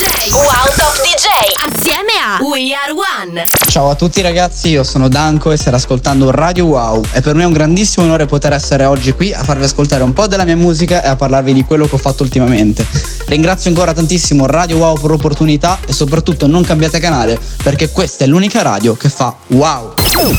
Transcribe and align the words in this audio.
DJ. 0.00 0.32
Wow 0.32 0.44
Top 0.76 0.96
DJ. 1.02 1.26
Assieme 1.68 2.12
a 2.24 2.42
We 2.42 2.72
Are 2.72 2.90
One. 2.90 3.44
Ciao 3.68 3.90
a 3.90 3.94
tutti 3.94 4.22
ragazzi, 4.22 4.70
io 4.70 4.82
sono 4.82 5.08
Danko 5.08 5.52
e 5.52 5.58
state 5.58 5.76
ascoltando 5.76 6.30
Radio 6.30 6.64
Wow. 6.64 7.04
E 7.12 7.20
per 7.20 7.34
me 7.34 7.42
è 7.42 7.44
un 7.44 7.52
grandissimo 7.52 8.06
onore 8.06 8.24
poter 8.24 8.54
essere 8.54 8.86
oggi 8.86 9.12
qui 9.12 9.34
a 9.34 9.44
farvi 9.44 9.64
ascoltare 9.64 10.02
un 10.02 10.14
po' 10.14 10.26
della 10.26 10.44
mia 10.44 10.56
musica 10.56 11.04
e 11.04 11.08
a 11.08 11.16
parlarvi 11.16 11.52
di 11.52 11.64
quello 11.66 11.86
che 11.86 11.96
ho 11.96 11.98
fatto 11.98 12.22
ultimamente. 12.22 12.86
Ringrazio 13.26 13.68
ancora 13.68 13.92
tantissimo 13.92 14.46
Radio 14.46 14.78
Wow 14.78 14.98
per 14.98 15.10
l'opportunità 15.10 15.78
e 15.86 15.92
soprattutto 15.92 16.46
non 16.46 16.64
cambiate 16.64 16.98
canale 16.98 17.38
perché 17.62 17.90
questa 17.90 18.24
è 18.24 18.26
l'unica 18.26 18.62
radio 18.62 18.96
che 18.96 19.10
fa 19.10 19.36
wow. 19.48 19.92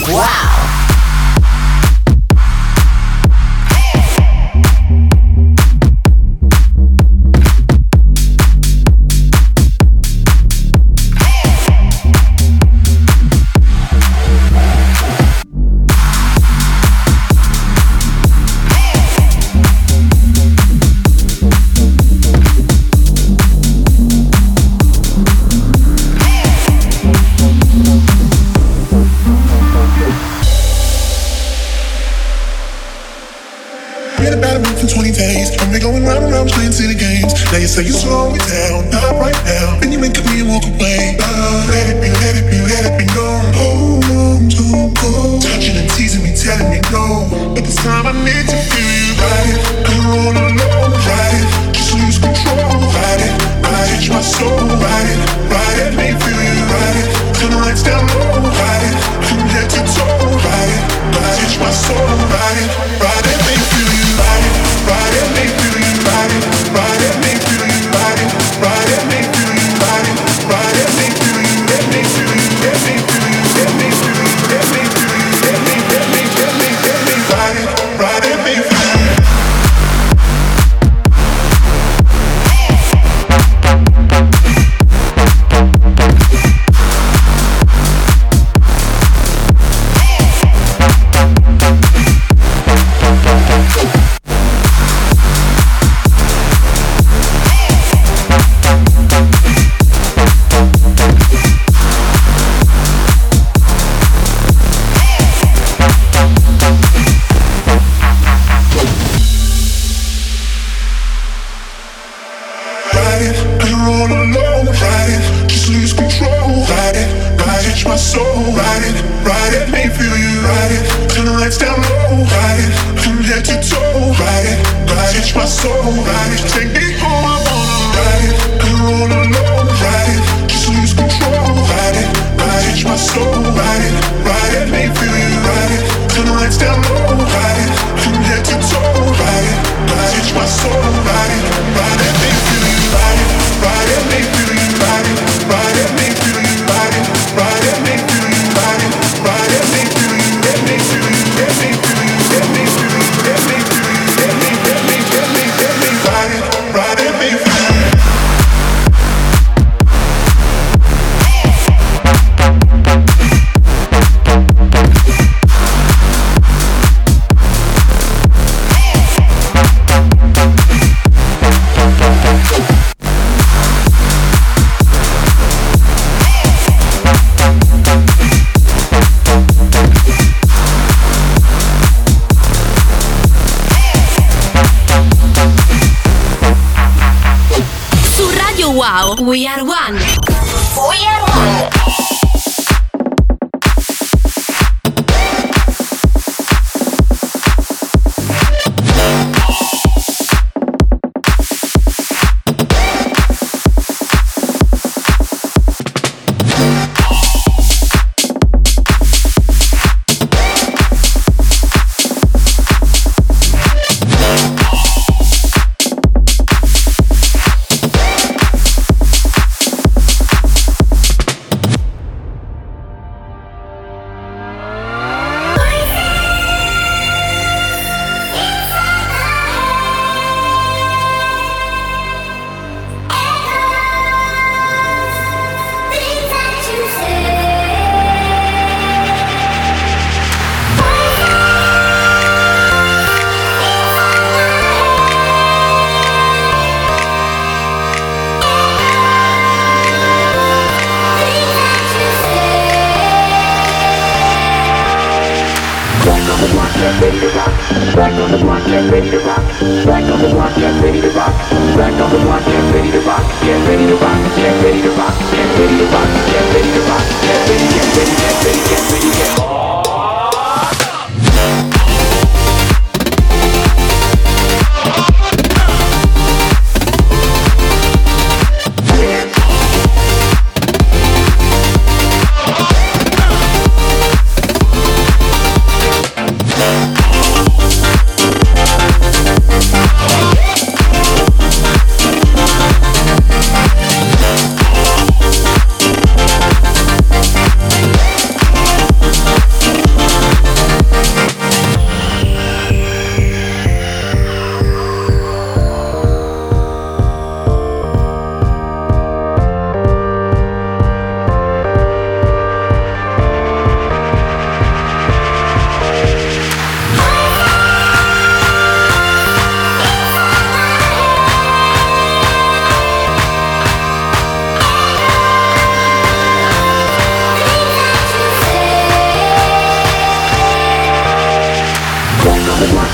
Wow! 0.07 0.70
Now 37.51 37.57
you 37.57 37.67
say 37.67 37.83
you 37.83 37.91
slow 37.91 38.33
it 38.33 38.39
down, 38.47 38.89
not 38.91 39.19
right 39.19 39.35
now. 39.43 39.77
Then 39.81 39.91
you 39.91 39.99
make 39.99 40.15
me 40.15 40.41
walk 40.43 40.63
away. 40.63 41.17
Uh, 41.19 41.67
let 41.67 41.91
it 41.91 41.99
be, 41.99 42.07
let 42.07 42.39
it 42.39 42.47
be, 42.47 42.63
let 42.63 42.87
it 42.87 42.95
be 42.95 43.03
known. 43.11 43.43
Hold 43.59 44.05
on 44.07 44.47
to 44.47 44.87
go. 44.95 45.39
Touching 45.43 45.75
and 45.75 45.89
teasing 45.91 46.23
me, 46.23 46.31
telling 46.31 46.71
me 46.71 46.79
no. 46.95 47.27
But 47.53 47.65
this 47.67 47.75
time 47.75 48.07
I 48.07 48.13
need 48.23 48.47
to 48.47 48.55
feel 48.71 48.87
you. 48.87 49.19
Ride 49.19 49.51
it, 49.51 49.59
I'm 49.83 50.07
all 50.07 50.31
alone. 50.31 50.95
Ride 50.95 51.43
it, 51.43 51.75
just 51.75 51.91
lose 51.91 52.19
control. 52.19 52.55
It, 52.55 53.35
ride 53.67 53.99
it, 53.99 54.09
my 54.09 54.21
soul. 54.21 54.70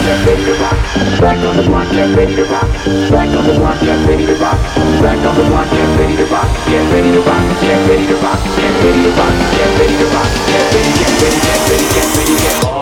Back 0.08 1.38
on 1.44 1.58
the 1.58 1.64
block, 1.64 1.92
get 1.92 2.16
ready 2.16 2.34
to 2.34 2.46
rock. 2.46 2.64
Back 3.12 3.28
on 3.36 3.44
the 3.44 3.54
block, 3.60 3.78
get 3.82 4.08
ready 4.08 4.26
to 4.26 4.36
rock. 4.36 4.58
Back 5.04 5.20
on 5.20 5.36
the 5.36 5.44
block, 5.50 5.70
get 5.70 6.00
ready 6.00 6.16
to 6.16 6.26
rock. 6.28 6.48
Get 6.66 6.94
ready 6.94 7.12
to 7.12 7.20
rock. 7.28 7.44
Get 7.60 7.90
ready 7.90 8.08
to 8.08 8.16
rock. 8.24 8.40
Get 8.56 8.72
ready 8.86 9.04
to 9.04 9.12
rock. 9.20 9.36
Get 9.52 9.80
ready 9.80 9.98
to 10.00 10.06
rock. 10.16 10.32
Get 10.48 10.74
ready, 10.74 10.94
get 10.96 11.12
ready, 11.20 11.40
get 11.44 11.60
ready, 11.68 11.88
get 11.92 12.08
ready, 12.16 12.36
get 12.40 12.64
ready. 12.64 12.77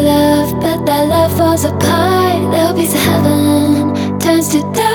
love, 0.00 0.60
but 0.60 0.84
that 0.86 1.08
love 1.08 1.36
falls 1.36 1.64
apart. 1.64 2.52
That 2.52 2.76
piece 2.76 2.94
of 2.94 3.00
heaven 3.00 4.18
turns 4.18 4.48
to 4.50 4.60
dust. 4.72 4.85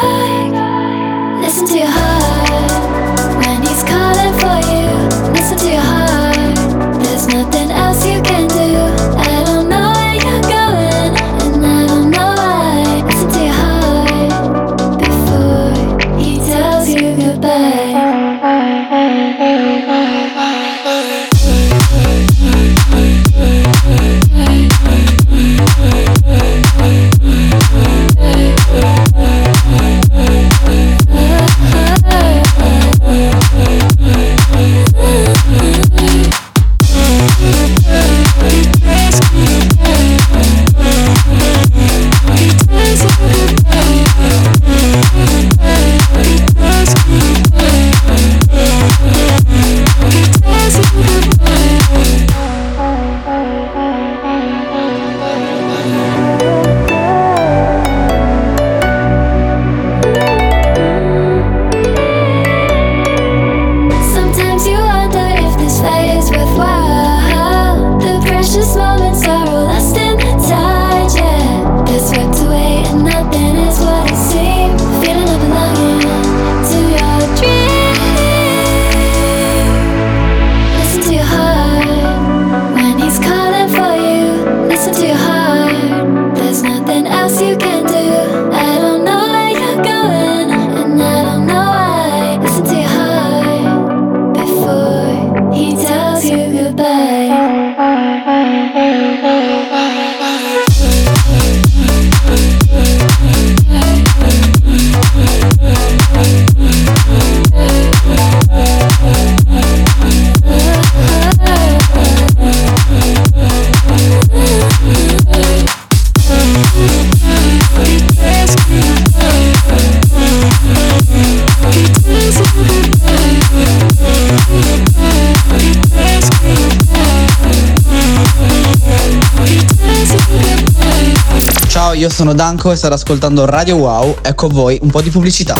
Io 132.01 132.09
sono 132.09 132.33
Danko 132.33 132.71
e 132.71 132.75
state 132.75 132.95
ascoltando 132.95 133.45
Radio 133.45 133.75
Wow. 133.75 134.17
Ecco 134.23 134.47
a 134.47 134.49
voi 134.49 134.79
un 134.81 134.89
po' 134.89 135.01
di 135.01 135.11
pubblicità. 135.11 135.55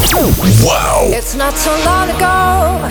Wow! 0.62 1.12
It's 1.12 1.36
not 1.36 1.56
so 1.56 1.70
long 1.84 2.10
ago 2.10 2.90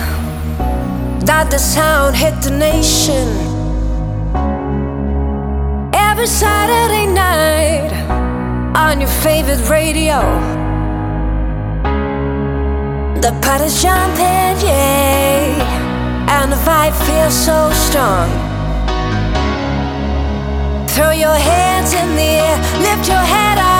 that 1.25 1.49
the 1.49 1.57
sound 1.57 2.15
hit 2.15 2.33
the 2.39 2.49
nation. 2.49 3.27
Every 5.91 6.27
Saturday 6.27 7.07
night 7.07 7.91
on 8.73 9.01
your 9.01 9.09
favorite 9.09 9.67
radio. 9.67 10.21
The 13.19 13.33
party's 13.41 13.81
jumping, 13.81 14.65
yeah, 14.65 15.59
and 16.29 16.53
the 16.53 16.57
vibe 16.63 16.93
feels 17.03 17.33
so 17.33 17.69
strong. 17.73 18.29
Throw 20.87 21.11
your 21.11 21.35
hands 21.35 21.93
in 21.93 22.15
the 22.15 22.21
air, 22.21 22.40
lift 22.79 23.07
your 23.07 23.17
head 23.17 23.57
up 23.57 23.70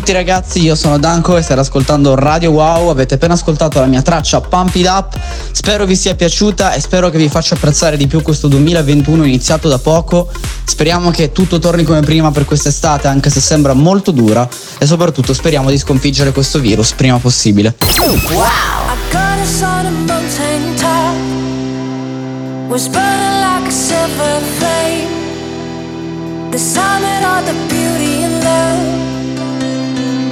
tutti 0.00 0.12
ragazzi, 0.12 0.62
io 0.62 0.74
sono 0.76 0.98
Danko 0.98 1.36
e 1.36 1.42
state 1.42 1.60
ascoltando 1.60 2.14
Radio 2.14 2.52
Wow, 2.52 2.88
avete 2.88 3.16
appena 3.16 3.34
ascoltato 3.34 3.80
la 3.80 3.86
mia 3.86 4.00
traccia 4.00 4.40
Pump 4.40 4.74
It 4.74 4.86
Up, 4.86 5.14
spero 5.52 5.84
vi 5.84 5.94
sia 5.94 6.14
piaciuta 6.14 6.72
e 6.72 6.80
spero 6.80 7.10
che 7.10 7.18
vi 7.18 7.28
faccia 7.28 7.54
apprezzare 7.54 7.98
di 7.98 8.06
più 8.06 8.22
questo 8.22 8.48
2021 8.48 9.24
iniziato 9.24 9.68
da 9.68 9.76
poco, 9.76 10.30
speriamo 10.64 11.10
che 11.10 11.32
tutto 11.32 11.58
torni 11.58 11.84
come 11.84 12.00
prima 12.00 12.30
per 12.30 12.46
quest'estate 12.46 13.08
anche 13.08 13.28
se 13.28 13.40
sembra 13.40 13.74
molto 13.74 14.10
dura. 14.10 14.48
E 14.78 14.86
soprattutto 14.86 15.34
speriamo 15.34 15.68
di 15.68 15.76
sconfiggere 15.76 16.32
questo 16.32 16.58
virus 16.60 16.92
prima 16.92 17.18
possibile. 17.18 17.74
Wow! 18.32 18.48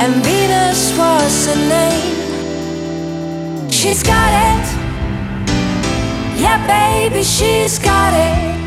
And 0.01 0.15
Venus 0.25 0.97
was 0.97 1.47
her 1.47 1.57
name. 1.69 2.15
She's 3.71 4.03
got 4.03 4.33
it. 4.51 4.67
Yeah, 6.41 6.59
baby, 6.67 7.23
she's 7.25 7.79
got 7.79 8.13
it. 8.13 8.58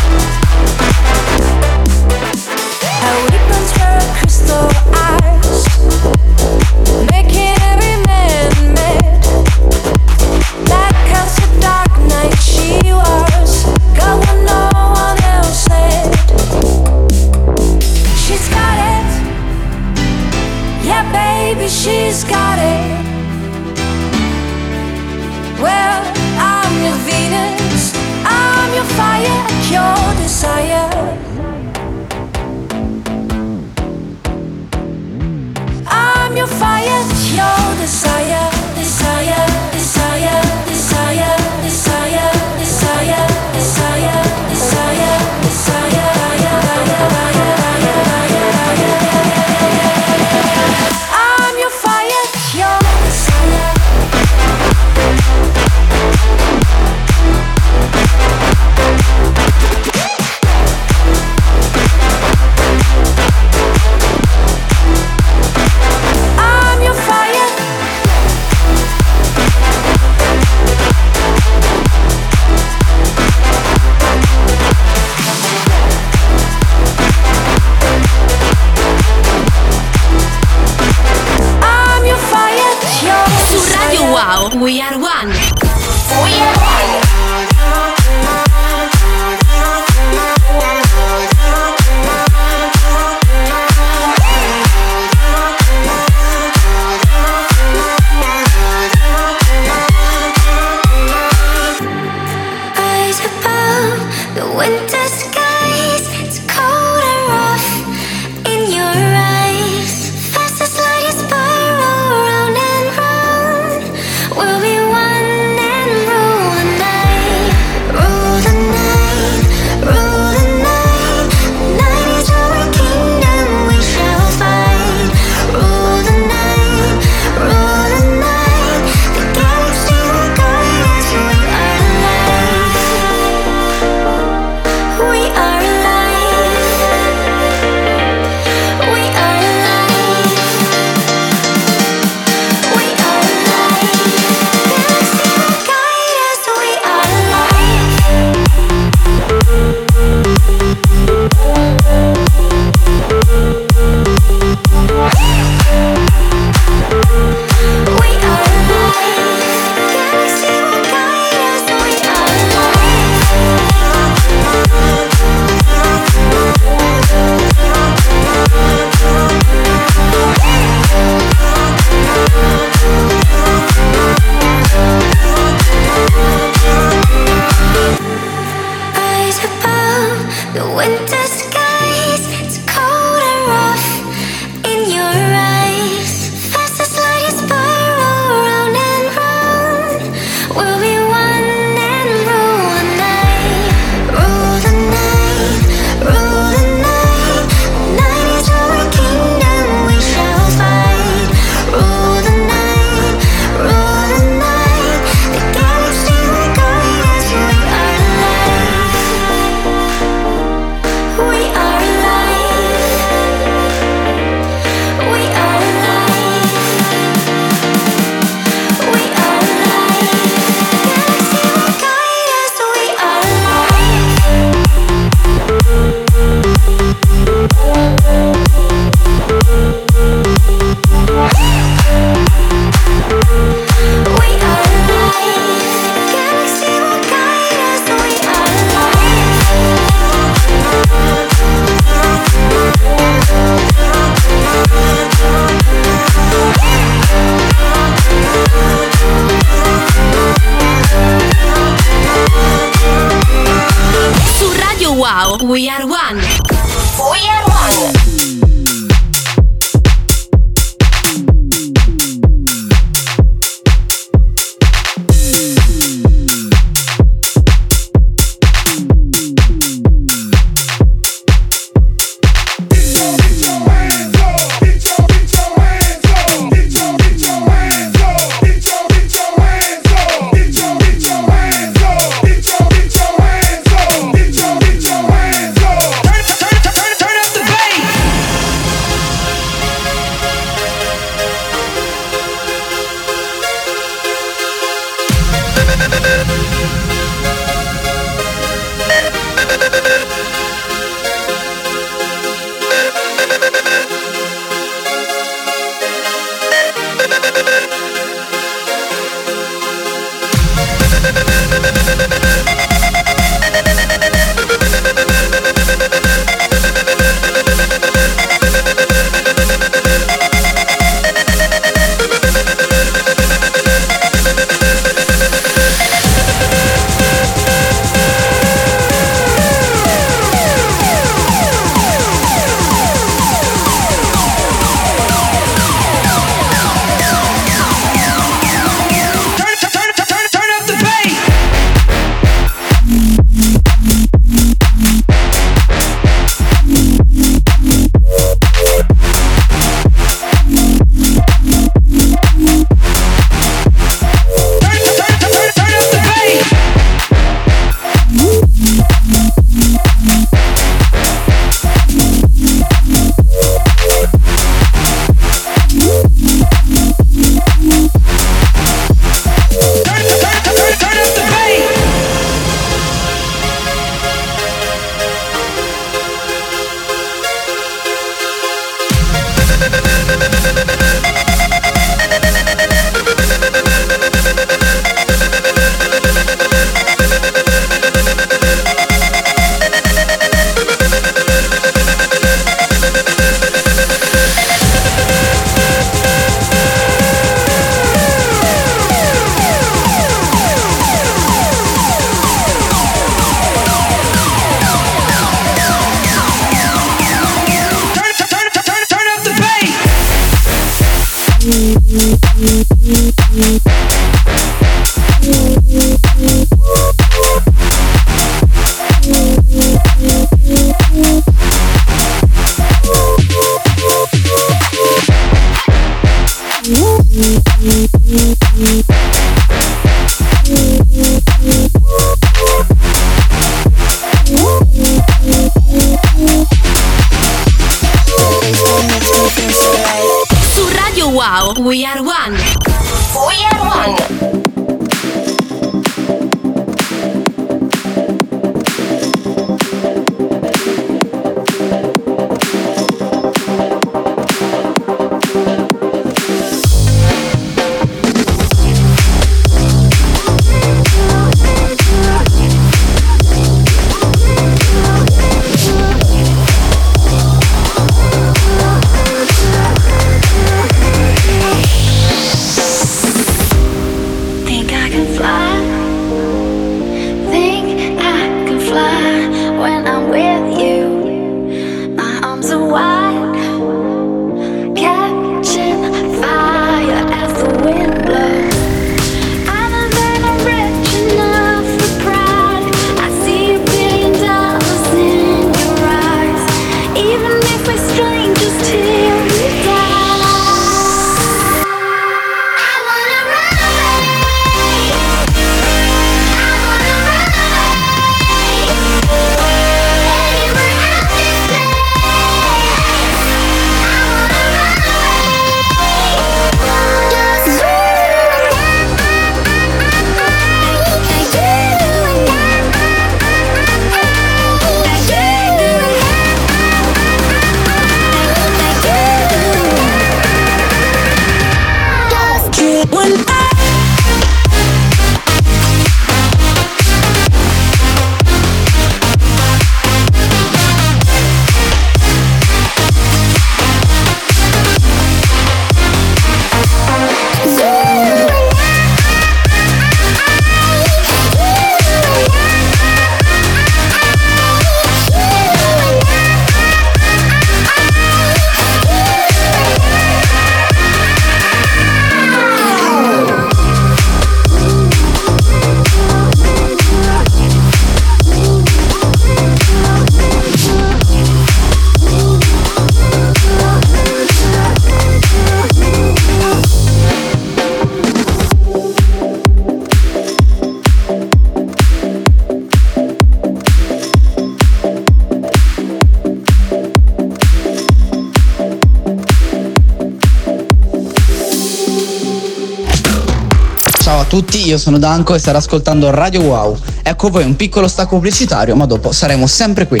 tutti, 594.28 594.66
io 594.66 594.76
sono 594.76 594.98
Danco 594.98 595.34
e 595.34 595.38
starà 595.38 595.58
ascoltando 595.58 596.10
Radio 596.10 596.42
Wow. 596.42 596.78
Ecco 597.02 597.30
voi 597.30 597.44
un 597.44 597.56
piccolo 597.56 597.88
stacco 597.88 598.16
pubblicitario, 598.16 598.76
ma 598.76 598.84
dopo 598.84 599.10
saremo 599.10 599.46
sempre 599.46 599.86
qui. 599.86 600.00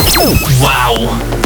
Wow! 0.60 1.37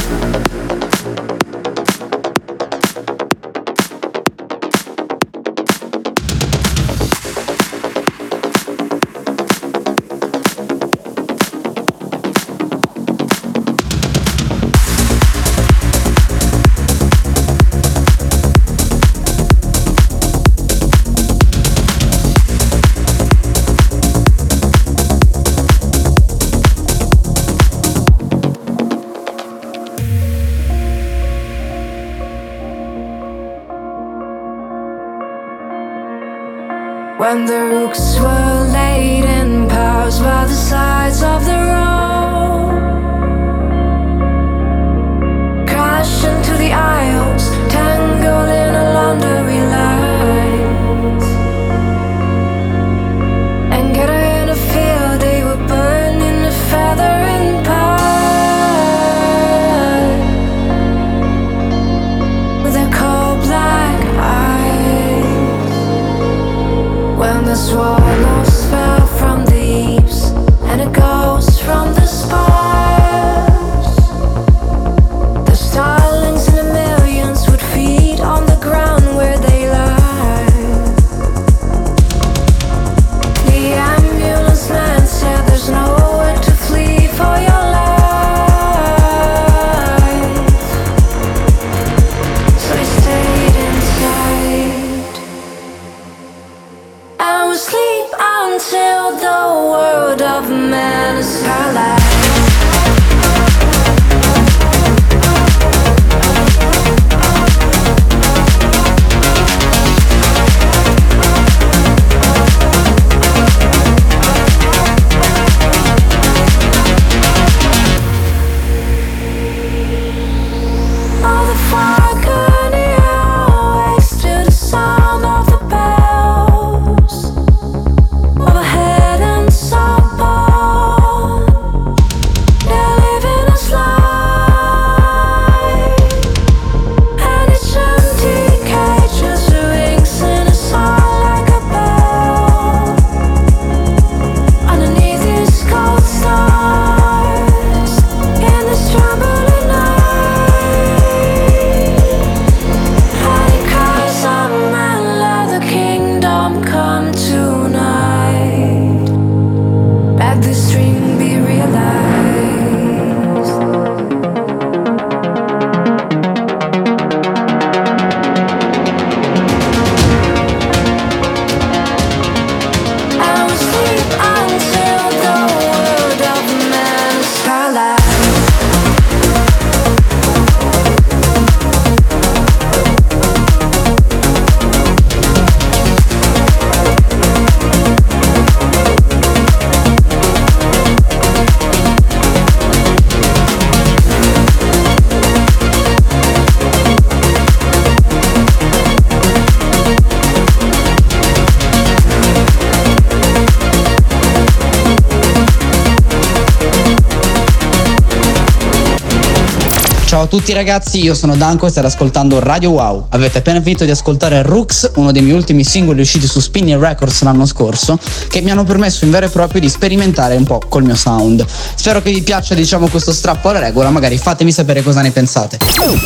tutti 210.32 210.54
ragazzi, 210.54 210.98
io 211.02 211.12
sono 211.12 211.36
Danko 211.36 211.66
e 211.66 211.68
state 211.68 211.88
ascoltando 211.88 212.38
Radio 212.38 212.70
Wow. 212.70 213.04
Avete 213.10 213.36
appena 213.36 213.60
finito 213.60 213.84
di 213.84 213.90
ascoltare 213.90 214.40
Rooks, 214.40 214.92
uno 214.94 215.12
dei 215.12 215.20
miei 215.20 215.36
ultimi 215.36 215.62
singoli 215.62 216.00
usciti 216.00 216.26
su 216.26 216.40
Spinning 216.40 216.80
Records 216.80 217.20
l'anno 217.20 217.44
scorso, 217.44 217.98
che 218.30 218.40
mi 218.40 218.50
hanno 218.50 218.64
permesso 218.64 219.04
in 219.04 219.10
vero 219.10 219.26
e 219.26 219.28
proprio 219.28 219.60
di 219.60 219.68
sperimentare 219.68 220.34
un 220.34 220.44
po' 220.44 220.62
col 220.70 220.84
mio 220.84 220.96
sound. 220.96 221.44
Spero 221.74 222.00
che 222.00 222.10
vi 222.10 222.22
piaccia, 222.22 222.54
diciamo, 222.54 222.88
questo 222.88 223.12
strappo 223.12 223.50
alla 223.50 223.58
regola, 223.58 223.90
magari 223.90 224.16
fatemi 224.16 224.52
sapere 224.52 224.82
cosa 224.82 225.02
ne 225.02 225.10
pensate. 225.10 225.58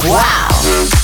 Wow! 0.03 0.96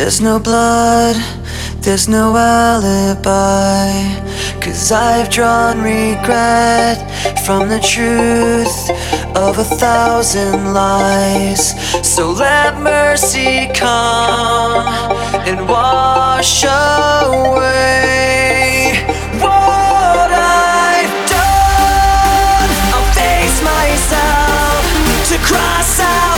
There's 0.00 0.22
no 0.22 0.38
blood, 0.40 1.14
there's 1.82 2.08
no 2.08 2.34
alibi. 2.34 3.92
Cause 4.58 4.90
I've 4.90 5.28
drawn 5.28 5.82
regret 5.82 6.96
from 7.44 7.68
the 7.68 7.80
truth 7.80 8.88
of 9.36 9.58
a 9.58 9.64
thousand 9.76 10.72
lies. 10.72 11.74
So 12.02 12.30
let 12.30 12.80
mercy 12.80 13.68
come 13.74 14.86
and 15.46 15.68
wash 15.68 16.64
away 16.64 17.84
what 19.44 20.30
I've 20.32 21.14
done. 21.28 22.70
I'll 22.94 23.12
face 23.12 23.60
myself 23.62 24.82
to 25.28 25.36
cross 25.46 26.00
out 26.00 26.29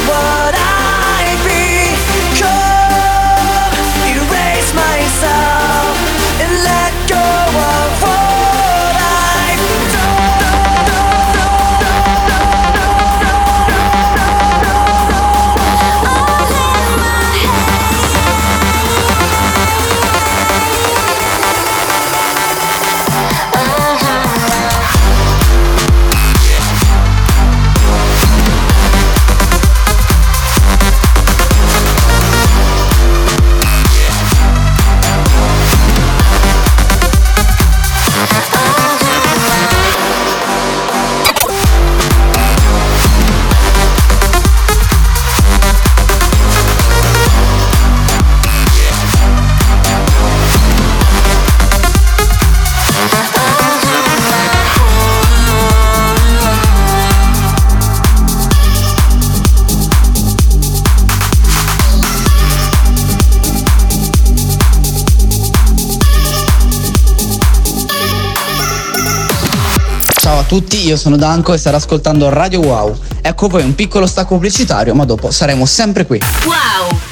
io 70.92 70.98
sono 70.98 71.16
Danko 71.16 71.54
e 71.54 71.58
state 71.58 71.76
ascoltando 71.76 72.28
Radio 72.28 72.60
Wow. 72.60 72.94
Ecco 73.22 73.48
poi 73.48 73.62
un 73.62 73.74
piccolo 73.74 74.06
stacco 74.06 74.34
pubblicitario, 74.34 74.94
ma 74.94 75.04
dopo 75.04 75.30
saremo 75.30 75.64
sempre 75.64 76.04
qui. 76.04 76.20
Wow! 76.44 77.11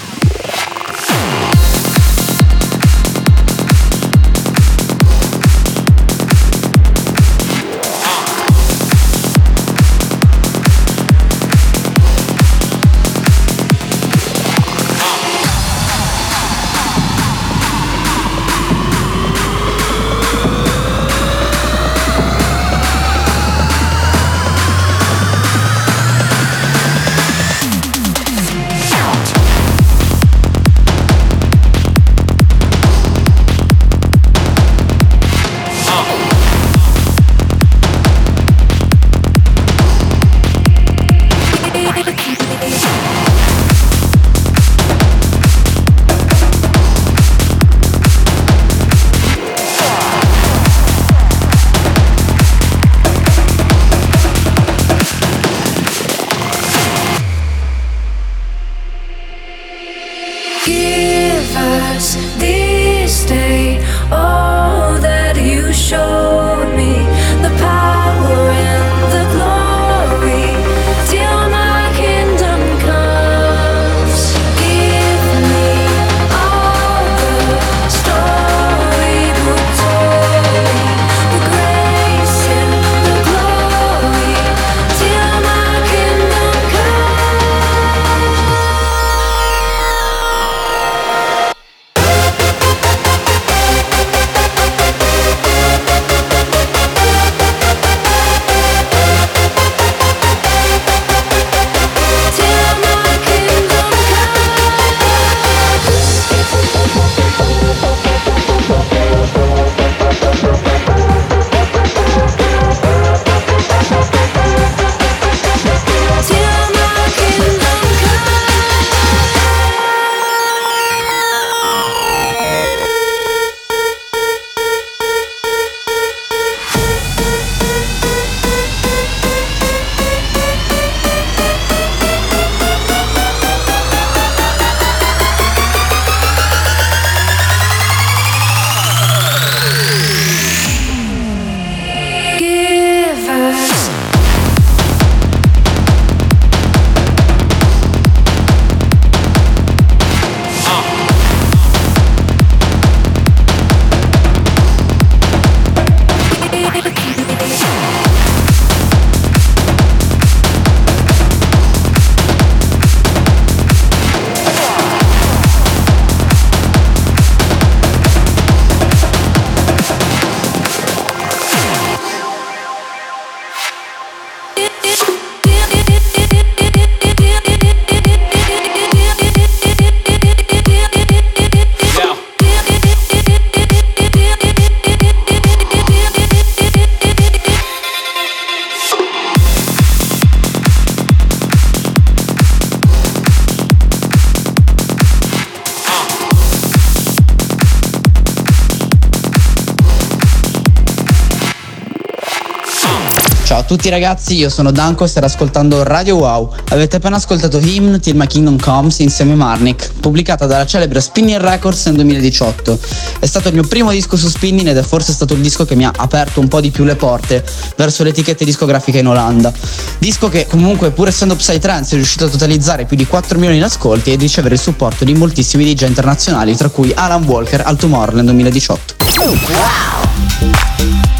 Tutti 203.65 203.89
ragazzi, 203.89 204.37
io 204.37 204.49
sono 204.49 204.71
Danko 204.71 205.03
e 205.03 205.09
state 205.09 205.27
ascoltando 205.27 205.83
Radio 205.83 206.15
Wow. 206.15 206.55
Avete 206.69 206.97
appena 206.97 207.17
ascoltato 207.17 207.59
Hymn 207.59 207.99
Till 207.99 208.15
My 208.15 208.29
Kingdom 208.29 208.61
Comes 208.61 209.01
insieme 209.01 209.33
a 209.33 209.35
Marnik, 209.35 209.91
pubblicata 209.99 210.47
dalla 210.47 210.65
celebre 210.65 211.01
Spinning 211.01 211.41
Records 211.41 211.87
nel 211.87 211.97
2018. 211.97 212.79
È 213.19 213.27
stato 213.27 213.49
il 213.49 213.55
mio 213.55 213.65
primo 213.65 213.91
disco 213.91 214.17
su 214.17 214.29
Spinning 214.29 214.69
ed 214.69 214.77
è 214.77 214.83
forse 214.83 215.13
stato 215.13 215.35
il 215.35 215.41
disco 215.41 215.65
che 215.65 215.75
mi 215.75 215.85
ha 215.85 215.93
aperto 215.97 216.39
un 216.39 216.47
po' 216.47 216.61
di 216.61 216.71
più 216.71 216.85
le 216.85 216.95
porte 216.95 217.45
verso 217.75 218.05
le 218.05 218.11
etichette 218.11 218.45
discografiche 218.45 218.99
in 218.99 219.09
Olanda. 219.09 219.53
Disco 219.99 220.29
che 220.29 220.47
comunque 220.47 220.93
pur 220.93 221.09
essendo 221.09 221.35
Psytrance 221.35 221.95
è 221.95 221.97
riuscito 221.97 222.27
a 222.27 222.29
totalizzare 222.29 222.85
più 222.85 222.97
di 222.97 223.07
4 223.07 223.37
milioni 223.37 223.59
di 223.59 223.65
ascolti 223.65 224.13
e 224.13 224.17
ricevere 224.17 224.55
il 224.55 224.61
supporto 224.61 225.05
di 225.05 225.15
moltissimi 225.15 225.65
DJ 225.65 225.89
internazionali, 225.89 226.55
tra 226.55 226.69
cui 226.69 226.93
Alan 226.95 227.25
Walker 227.25 227.63
al 227.67 227.77
Tomorrowland 227.77 228.29
2018. 228.29 228.95
Leave 229.17 231.20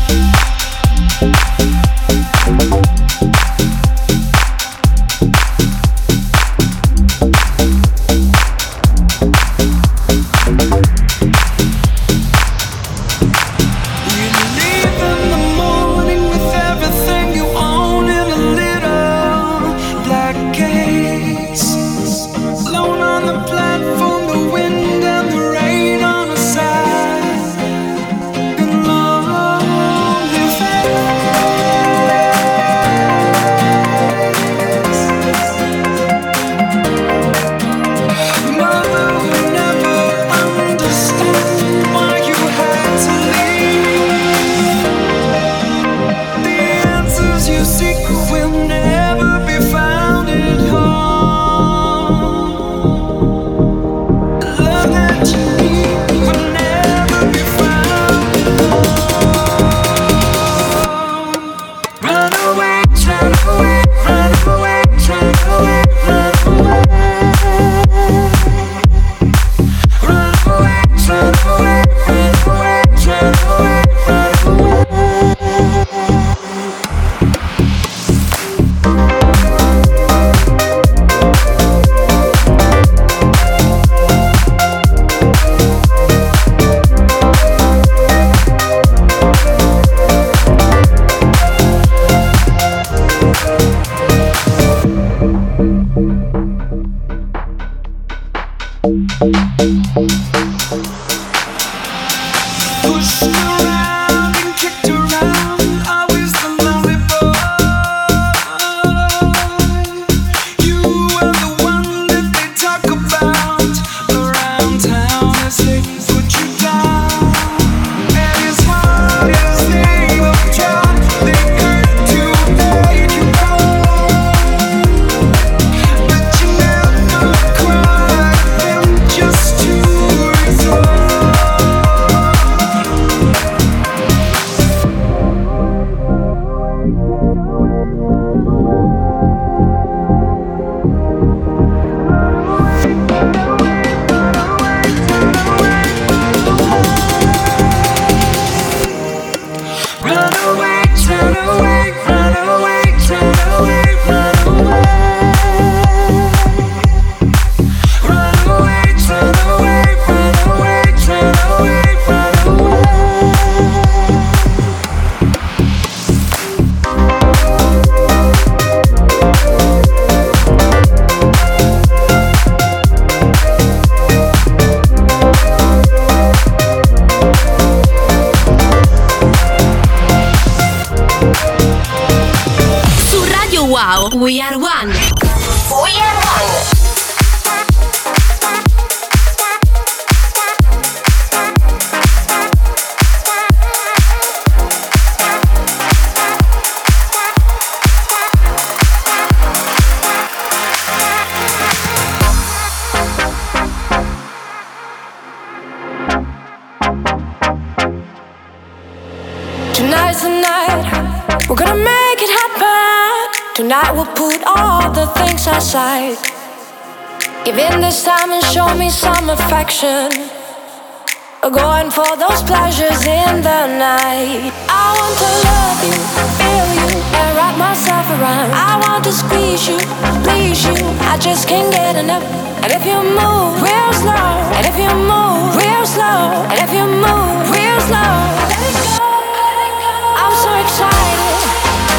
in 223.31 223.43
the 223.43 223.63
night. 223.79 224.51
I 224.67 224.87
want 224.99 225.15
to 225.23 225.31
love 225.47 225.81
you, 225.87 225.99
feel 226.39 226.67
you, 226.79 226.91
and 227.15 227.29
wrap 227.39 227.55
myself 227.57 228.07
around. 228.19 228.51
I 228.51 228.83
want 228.83 229.05
to 229.07 229.13
squeeze 229.13 229.69
you, 229.71 229.79
please 230.27 230.67
you. 230.67 230.75
I 231.07 231.15
just 231.19 231.47
can't 231.47 231.71
get 231.71 231.95
enough. 231.97 232.25
And 232.63 232.71
if 232.75 232.83
you 232.85 232.99
move 232.99 233.63
real 233.63 233.93
slow, 234.03 234.31
and 234.59 234.65
if 234.67 234.77
you 234.77 234.91
move 234.91 235.55
real 235.55 235.85
slow, 235.87 236.43
and 236.51 236.59
if 236.59 236.71
you 236.75 236.85
move 236.85 237.39
real 237.55 237.79
slow, 237.87 238.15
let 238.51 239.57
it 239.67 239.75
go. 239.79 239.95
I'm 240.23 240.35
so 240.45 240.51
excited, 240.65 241.35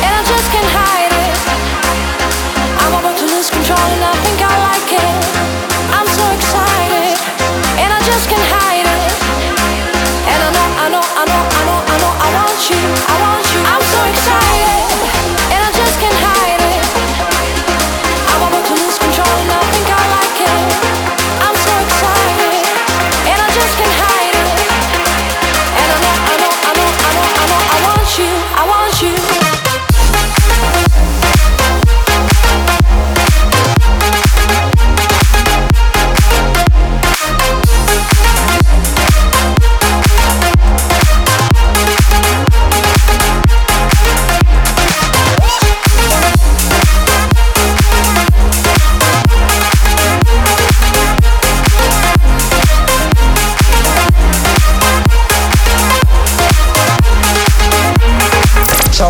and 0.03 0.11
I 0.19 0.21
just 0.27 0.47
can't 0.51 0.71
hide 0.75 1.15
it. 1.15 1.35
I'm 2.83 2.93
about 2.99 3.15
to 3.17 3.25
lose 3.25 3.49
control, 3.49 3.87
and 3.95 4.03
I 4.03 4.13
think 4.19 4.39
I 4.43 4.53
like 4.67 4.91
it. 4.99 5.40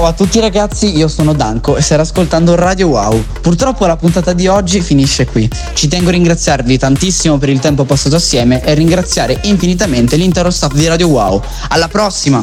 Ciao 0.02 0.10
a 0.10 0.14
tutti 0.14 0.40
ragazzi, 0.40 0.98
io 0.98 1.08
sono 1.08 1.32
Danco 1.32 1.78
e 1.78 1.82
state 1.84 2.02
ascoltando 2.02 2.56
Radio 2.56 2.88
Wow. 2.88 3.24
Purtroppo 3.40 3.86
la 3.86 3.98
puntata 3.98 4.34
di 4.34 4.48
oggi 4.48 4.82
finisce 4.82 5.28
qui. 5.28 5.48
Ci 5.76 5.88
tengo 5.88 6.10
a 6.10 6.14
ringraziarvi 6.14 6.76
tantissimo 6.80 7.38
per 7.38 7.50
il 7.50 7.60
tempo 7.60 7.84
passato 7.84 8.16
assieme 8.16 8.64
e 8.64 8.74
ringraziare 8.74 9.38
infinitamente 9.44 10.16
l'intero 10.16 10.50
staff 10.50 10.74
di 10.74 10.88
Radio 10.88 11.08
Wow. 11.10 11.44
Alla 11.68 11.88
prossima! 11.88 12.40